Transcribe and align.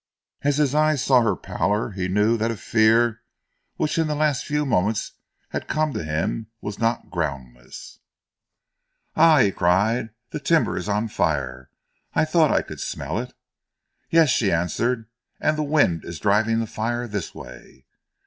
As 0.41 0.57
his 0.57 0.73
eyes 0.73 1.03
saw 1.05 1.21
her 1.21 1.35
pallor, 1.35 1.91
he 1.91 2.07
knew 2.07 2.35
that 2.35 2.49
a 2.49 2.57
fear 2.57 3.21
which 3.75 3.99
in 3.99 4.07
the 4.07 4.15
last 4.15 4.43
few 4.43 4.65
moments 4.65 5.11
had 5.49 5.67
come 5.67 5.93
to 5.93 6.03
him 6.03 6.47
was 6.59 6.79
not 6.79 7.11
groundless. 7.11 7.99
"Ah!" 9.15 9.37
he 9.41 9.51
cried, 9.51 10.09
"the 10.31 10.39
timber 10.39 10.75
is 10.75 10.89
on 10.89 11.07
fire! 11.07 11.69
I 12.15 12.25
thought 12.25 12.49
I 12.49 12.63
could 12.63 12.79
smell 12.79 13.19
it." 13.19 13.35
"Yes," 14.09 14.31
she 14.31 14.51
answered, 14.51 15.07
"and 15.39 15.55
the 15.55 15.61
wind 15.61 16.03
is 16.03 16.19
driving 16.19 16.61
the 16.61 16.65
fire 16.65 17.07
this 17.07 17.35
way." 17.35 17.85